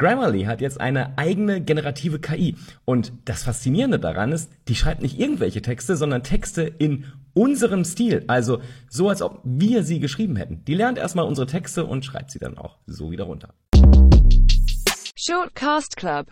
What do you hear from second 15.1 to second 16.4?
Shortcast Club